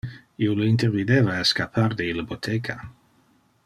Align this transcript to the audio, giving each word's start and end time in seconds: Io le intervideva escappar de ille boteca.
Io 0.45 0.55
le 0.59 0.69
intervideva 0.69 1.37
escappar 1.43 1.87
de 2.01 2.11
ille 2.13 2.27
boteca. 2.33 2.81